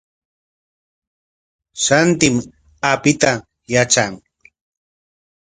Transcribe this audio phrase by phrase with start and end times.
[1.83, 2.35] Shantim
[2.91, 3.31] apita
[3.71, 4.13] yatran.